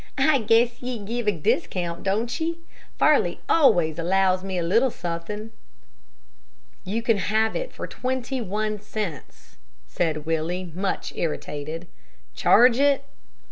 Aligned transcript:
"I 0.17 0.39
guess 0.39 0.81
ye 0.81 0.97
give 0.97 1.27
a 1.27 1.31
discount, 1.31 2.01
don't 2.01 2.39
ye? 2.41 2.57
Farley 2.97 3.39
always 3.47 3.99
allows 3.99 4.43
me 4.43 4.57
a 4.57 4.63
little 4.63 4.89
suthin'." 4.89 5.51
"You 6.83 7.03
can 7.03 7.17
have 7.19 7.55
it 7.55 7.71
for 7.71 7.85
twenty 7.85 8.41
one 8.41 8.79
cents," 8.81 9.57
said 9.85 10.25
Willie, 10.25 10.71
much 10.73 11.11
irritated. 11.15 11.85
"Charge 12.33 12.79
it?" 12.79 13.03